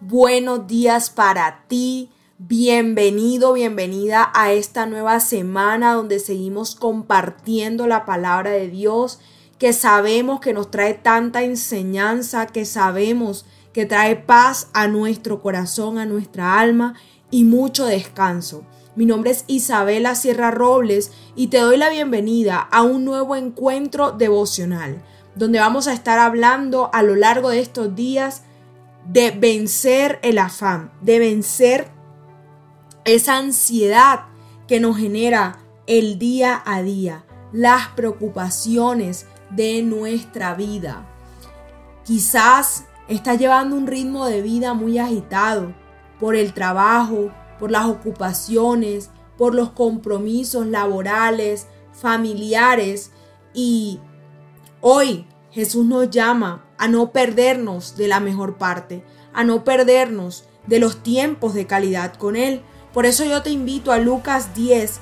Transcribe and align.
Buenos 0.00 0.66
días 0.66 1.08
para 1.08 1.64
ti. 1.68 2.10
Bienvenido, 2.36 3.54
bienvenida 3.54 4.30
a 4.34 4.52
esta 4.52 4.84
nueva 4.84 5.20
semana 5.20 5.94
donde 5.94 6.18
seguimos 6.18 6.74
compartiendo 6.74 7.86
la 7.86 8.04
palabra 8.04 8.50
de 8.50 8.68
Dios 8.68 9.20
que 9.58 9.72
sabemos 9.72 10.40
que 10.40 10.52
nos 10.52 10.70
trae 10.70 10.92
tanta 10.92 11.44
enseñanza, 11.44 12.46
que 12.46 12.66
sabemos 12.66 13.46
que 13.72 13.86
trae 13.86 14.16
paz 14.16 14.68
a 14.74 14.86
nuestro 14.86 15.40
corazón, 15.40 15.96
a 15.96 16.04
nuestra 16.04 16.60
alma 16.60 16.94
y 17.30 17.44
mucho 17.44 17.86
descanso. 17.86 18.64
Mi 18.96 19.06
nombre 19.06 19.30
es 19.30 19.44
Isabela 19.46 20.14
Sierra 20.14 20.50
Robles 20.50 21.10
y 21.36 21.46
te 21.46 21.58
doy 21.58 21.78
la 21.78 21.88
bienvenida 21.88 22.58
a 22.58 22.82
un 22.82 23.06
nuevo 23.06 23.34
encuentro 23.34 24.12
devocional 24.12 25.02
donde 25.36 25.58
vamos 25.58 25.86
a 25.86 25.92
estar 25.92 26.18
hablando 26.18 26.90
a 26.92 27.02
lo 27.02 27.14
largo 27.14 27.50
de 27.50 27.60
estos 27.60 27.94
días 27.94 28.42
de 29.08 29.30
vencer 29.30 30.18
el 30.22 30.38
afán, 30.38 30.92
de 31.00 31.18
vencer 31.18 31.90
esa 33.04 33.36
ansiedad 33.36 34.26
que 34.66 34.80
nos 34.80 34.96
genera 34.96 35.58
el 35.86 36.18
día 36.18 36.62
a 36.64 36.82
día, 36.82 37.24
las 37.52 37.88
preocupaciones 37.88 39.26
de 39.50 39.82
nuestra 39.82 40.54
vida. 40.54 41.06
Quizás 42.04 42.86
estás 43.08 43.38
llevando 43.38 43.76
un 43.76 43.86
ritmo 43.86 44.26
de 44.26 44.42
vida 44.42 44.74
muy 44.74 44.98
agitado 44.98 45.72
por 46.18 46.34
el 46.34 46.52
trabajo, 46.52 47.30
por 47.58 47.70
las 47.70 47.86
ocupaciones, 47.86 49.10
por 49.38 49.54
los 49.54 49.70
compromisos 49.70 50.66
laborales, 50.66 51.68
familiares 51.92 53.12
y 53.54 54.00
Hoy 54.88 55.26
Jesús 55.50 55.86
nos 55.86 56.10
llama 56.10 56.65
a 56.78 56.88
no 56.88 57.10
perdernos 57.10 57.96
de 57.96 58.08
la 58.08 58.20
mejor 58.20 58.56
parte, 58.56 59.02
a 59.32 59.44
no 59.44 59.64
perdernos 59.64 60.44
de 60.66 60.78
los 60.78 61.02
tiempos 61.02 61.54
de 61.54 61.66
calidad 61.66 62.14
con 62.14 62.36
Él. 62.36 62.62
Por 62.92 63.06
eso 63.06 63.24
yo 63.24 63.42
te 63.42 63.50
invito 63.50 63.92
a 63.92 63.98
Lucas 63.98 64.54
10, 64.54 65.00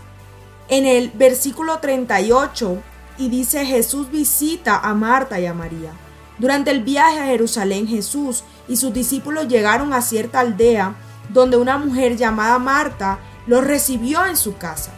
en 0.68 0.86
el 0.86 1.10
versículo 1.10 1.78
38, 1.78 2.78
y 3.18 3.28
dice 3.28 3.64
Jesús 3.64 4.10
visita 4.10 4.78
a 4.78 4.94
Marta 4.94 5.38
y 5.38 5.46
a 5.46 5.54
María. 5.54 5.92
Durante 6.38 6.70
el 6.70 6.82
viaje 6.82 7.20
a 7.20 7.26
Jerusalén, 7.26 7.86
Jesús 7.86 8.42
y 8.66 8.76
sus 8.76 8.92
discípulos 8.92 9.46
llegaron 9.46 9.92
a 9.92 10.02
cierta 10.02 10.40
aldea 10.40 10.96
donde 11.28 11.56
una 11.56 11.78
mujer 11.78 12.16
llamada 12.16 12.58
Marta 12.58 13.18
los 13.46 13.64
recibió 13.64 14.26
en 14.26 14.36
su 14.36 14.56
casa. 14.56 14.90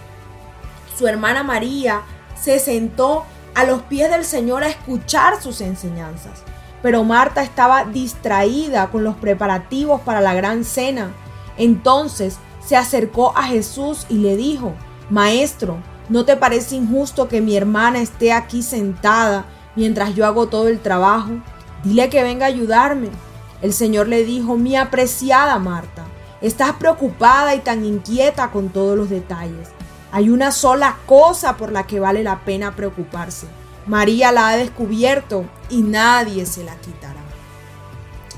Su 0.97 1.07
hermana 1.07 1.43
María 1.43 2.03
se 2.41 2.59
sentó 2.59 3.25
a 3.55 3.65
los 3.65 3.83
pies 3.83 4.11
del 4.11 4.25
Señor 4.25 4.63
a 4.63 4.69
escuchar 4.69 5.43
sus 5.43 5.61
enseñanzas. 5.61 6.43
Pero 6.83 7.05
Marta 7.05 7.43
estaba 7.43 7.85
distraída 7.85 8.89
con 8.89 9.05
los 9.05 9.17
preparativos 9.17 10.01
para 10.03 10.21
la 10.21 10.35
gran 10.35 10.65
cena. 10.65 11.13
Entonces 11.57 12.39
se 12.65 12.77
acercó 12.77 13.37
a 13.37 13.45
Jesús 13.45 14.07
y 14.09 14.15
le 14.19 14.37
dijo, 14.37 14.75
Maestro, 15.11 15.79
¿no 16.09 16.25
te 16.25 16.37
parece 16.37 16.77
injusto 16.77 17.29
que 17.29 17.41
mi 17.41 17.57
hermana 17.57 18.01
esté 18.01 18.33
aquí 18.33 18.63
sentada 18.63 19.47
mientras 19.75 20.15
yo 20.15 20.27
hago 20.27 20.49
todo 20.49 20.69
el 20.69 20.81
trabajo? 20.81 21.31
Dile 21.85 22.09
que 22.09 22.23
venga 22.23 22.47
a 22.47 22.49
ayudarme. 22.49 23.09
El 23.63 23.73
Señor 23.73 24.09
le 24.09 24.25
dijo, 24.25 24.57
mi 24.57 24.77
apreciada 24.77 25.59
Marta, 25.59 26.05
estás 26.41 26.73
preocupada 26.73 27.55
y 27.55 27.61
tan 27.61 27.85
inquieta 27.85 28.51
con 28.51 28.69
todos 28.69 28.97
los 28.97 29.09
detalles. 29.09 29.69
Hay 30.13 30.29
una 30.31 30.51
sola 30.51 30.97
cosa 31.07 31.57
por 31.57 31.73
la 31.73 31.87
que 31.87 32.01
vale 32.01 32.23
la 32.23 32.41
pena 32.41 32.75
preocuparse. 32.75 33.47
María 33.87 34.33
la 34.33 34.49
ha 34.49 34.57
descubierto 34.57 35.45
y 35.69 35.83
nadie 35.83 36.47
se 36.47 36.65
la 36.65 36.77
quitará. 36.77 37.21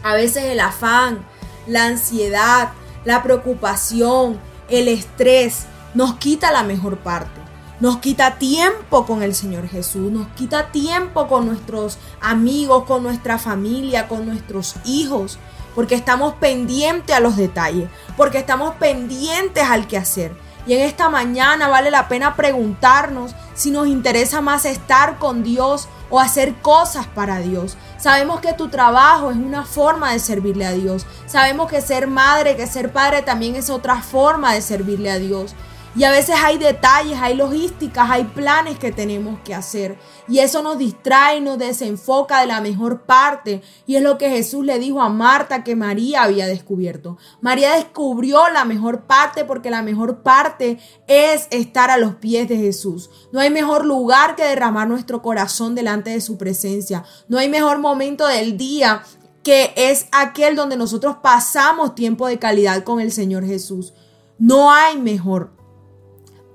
A 0.03 0.15
veces 0.15 0.45
el 0.45 0.61
afán, 0.61 1.25
la 1.67 1.87
ansiedad, 1.87 2.71
la 3.05 3.23
preocupación, 3.23 4.39
el 4.69 4.89
estrés 4.89 5.67
nos 5.95 6.15
quita 6.17 6.53
la 6.53 6.63
mejor 6.63 6.99
parte. 6.99 7.41
Nos 7.81 7.99
quita 7.99 8.39
tiempo 8.39 9.07
con 9.07 9.23
el 9.23 9.35
Señor 9.35 9.69
Jesús, 9.69 10.11
nos 10.11 10.27
quita 10.29 10.73
tiempo 10.73 11.29
con 11.29 11.47
nuestros 11.47 11.99
amigos, 12.21 12.85
con 12.85 13.05
nuestra 13.05 13.39
familia, 13.39 14.09
con 14.09 14.27
nuestros 14.27 14.75
hijos, 14.85 15.39
porque 15.77 15.95
estamos 15.95 16.35
pendientes 16.35 17.15
a 17.15 17.21
los 17.21 17.37
detalles, 17.37 17.89
porque 18.17 18.39
estamos 18.39 18.75
pendientes 18.75 19.63
al 19.63 19.87
que 19.87 19.97
hacer 19.97 20.33
y 20.69 20.75
en 20.75 20.81
esta 20.81 21.09
mañana 21.09 21.67
vale 21.69 21.91
la 21.91 22.09
pena 22.09 22.37
preguntarnos 22.37 23.35
si 23.59 23.73
nos 23.73 23.89
interesa 23.89 24.41
más 24.41 24.65
estar 24.65 25.19
con 25.19 25.43
Dios 25.43 25.89
o 26.11 26.21
hacer 26.21 26.55
cosas 26.63 27.09
para 27.09 27.41
Dios. 27.41 27.77
Sabemos 27.99 28.41
que 28.41 28.53
tu 28.53 28.69
trabajo 28.69 29.33
es 29.33 29.37
una 29.37 29.65
forma 29.65 30.13
de 30.13 30.21
servirle 30.21 30.65
a 30.65 30.71
Dios. 30.71 31.07
Sabemos 31.27 31.69
que 31.69 31.81
ser 31.81 32.07
madre, 32.07 32.57
que 32.57 32.69
ser 32.69 32.93
padre 32.93 33.23
también 33.23 33.57
es 33.57 33.69
otra 33.69 34.01
forma 34.01 34.55
de 34.55 34.63
servirle 34.63 35.11
a 35.11 35.19
Dios. 35.19 35.57
Y 35.97 36.05
a 36.05 36.11
veces 36.11 36.37
hay 36.43 36.59
detalles, 36.59 37.19
hay 37.21 37.35
logísticas, 37.35 38.11
hay 38.11 38.25
planes 38.25 38.79
que 38.79 38.93
tenemos 38.93 39.41
que 39.41 39.55
hacer. 39.55 39.99
Y 40.29 40.41
eso 40.41 40.63
nos 40.63 40.79
distrae, 40.79 41.41
nos 41.41 41.59
desenfoca 41.59 42.41
de 42.41 42.47
la 42.47 42.61
mejor 42.61 43.03
parte. 43.03 43.63
Y 43.87 43.97
es 43.97 44.03
lo 44.03 44.19
que 44.19 44.31
Jesús 44.31 44.65
le 44.65 44.79
dijo 44.79 45.01
a 45.01 45.09
Marta 45.09 45.65
que 45.65 45.77
María 45.77 46.23
había 46.23 46.47
descubierto. 46.47 47.17
María 47.41 47.75
descubrió 47.75 48.49
la 48.51 48.65
mejor 48.65 49.03
parte 49.03 49.45
porque 49.45 49.71
la 49.71 49.83
mejor 49.83 50.23
parte 50.23 50.79
es 51.07 51.49
estar 51.51 51.91
a 51.91 51.97
los 51.97 52.17
pies 52.17 52.49
de 52.49 52.59
Jesús. 52.59 53.11
No 53.33 53.41
hay 53.41 53.51
mejor 53.51 53.85
lugar 53.85 54.37
que 54.37 54.45
derramar 54.45 54.89
nuestro 54.89 55.23
corazón 55.23 55.75
delante 55.75 56.11
de 56.11 56.21
su 56.21 56.37
presencia. 56.37 57.05
No 57.29 57.39
hay 57.39 57.49
mejor 57.49 57.79
momento 57.79 58.27
del 58.27 58.57
día 58.57 59.03
que 59.43 59.73
es 59.75 60.07
aquel 60.13 60.57
donde 60.57 60.77
nosotros 60.77 61.17
pasamos 61.23 61.95
tiempo 61.95 62.27
de 62.27 62.39
calidad 62.39 62.85
con 62.85 63.01
el 63.01 63.11
Señor 63.11 63.47
Jesús. 63.47 63.95
No 64.39 64.71
hay 64.71 64.99
mejor. 64.99 65.58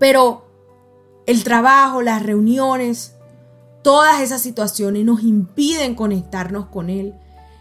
Pero 0.04 0.44
el 1.26 1.46
trabajo, 1.46 2.02
las 2.02 2.24
reuniones, 2.24 3.16
todas 3.84 4.20
esas 4.20 4.42
situaciones 4.42 5.06
nos 5.06 5.24
impiden 5.24 5.96
conectarnos 5.96 6.66
con 6.66 6.90
Él. 6.90 7.14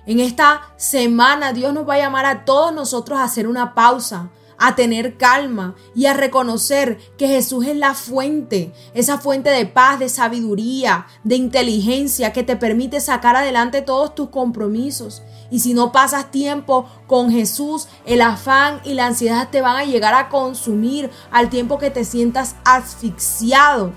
En 0.07 0.19
esta 0.19 0.73
semana 0.77 1.53
Dios 1.53 1.73
nos 1.73 1.89
va 1.89 1.95
a 1.95 1.99
llamar 1.99 2.27
a 2.27 2.45
todos 2.45 2.75
nosotros 2.75 3.21
a 3.21 3.23
hacer 3.23 3.47
una 3.47 3.75
pausa, 3.75 4.31
a 4.65 4.77
tener 4.77 5.17
calma 5.17 5.75
y 5.93 6.07
a 6.07 6.15
reconocer 6.15 6.99
que 7.19 7.27
Jesús 7.27 7.67
es 7.67 7.77
la 7.77 7.95
fuente, 7.95 8.73
esa 8.95 9.19
fuente 9.19 9.51
de 9.51 9.67
paz, 9.67 9.99
de 9.99 10.09
sabiduría, 10.09 11.07
de 11.25 11.35
inteligencia 11.35 12.33
que 12.33 12.45
te 12.45 12.55
permite 12.55 13.01
sacar 13.01 13.35
adelante 13.35 13.83
todos 13.83 14.15
tus 14.15 14.29
compromisos. 14.29 15.23
Y 15.51 15.59
si 15.59 15.75
no 15.75 15.91
pasas 15.91 16.31
tiempo 16.31 16.87
con 17.09 17.33
Jesús, 17.33 17.89
el 18.07 18.23
afán 18.23 18.81
y 18.85 18.95
la 18.95 19.07
ansiedad 19.07 19.49
te 19.51 19.63
van 19.63 19.77
a 19.77 19.85
llegar 19.85 20.15
a 20.15 20.29
consumir 20.29 21.11
al 21.33 21.51
tiempo 21.51 21.79
que 21.79 21.91
te 21.91 22.05
sientas 22.05 22.55
asfixiado 22.65 23.93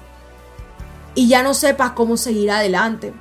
y 1.14 1.28
ya 1.28 1.44
no 1.44 1.54
sepas 1.54 1.92
cómo 1.92 2.18
seguir 2.18 2.50
adelante. 2.50 3.14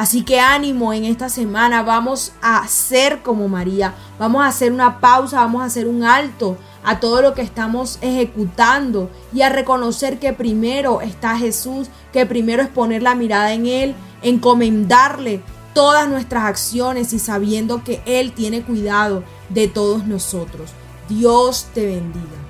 Así 0.00 0.22
que 0.22 0.40
ánimo 0.40 0.94
en 0.94 1.04
esta 1.04 1.28
semana, 1.28 1.82
vamos 1.82 2.32
a 2.40 2.66
ser 2.68 3.20
como 3.20 3.48
María, 3.48 3.92
vamos 4.18 4.42
a 4.42 4.46
hacer 4.46 4.72
una 4.72 4.98
pausa, 4.98 5.40
vamos 5.40 5.60
a 5.60 5.66
hacer 5.66 5.86
un 5.86 6.04
alto 6.04 6.56
a 6.82 7.00
todo 7.00 7.20
lo 7.20 7.34
que 7.34 7.42
estamos 7.42 7.98
ejecutando 8.00 9.10
y 9.30 9.42
a 9.42 9.50
reconocer 9.50 10.18
que 10.18 10.32
primero 10.32 11.02
está 11.02 11.36
Jesús, 11.36 11.90
que 12.14 12.24
primero 12.24 12.62
es 12.62 12.70
poner 12.70 13.02
la 13.02 13.14
mirada 13.14 13.52
en 13.52 13.66
Él, 13.66 13.94
encomendarle 14.22 15.42
todas 15.74 16.08
nuestras 16.08 16.44
acciones 16.44 17.12
y 17.12 17.18
sabiendo 17.18 17.84
que 17.84 18.00
Él 18.06 18.32
tiene 18.32 18.62
cuidado 18.62 19.22
de 19.50 19.68
todos 19.68 20.06
nosotros. 20.06 20.70
Dios 21.10 21.66
te 21.74 21.84
bendiga. 21.84 22.49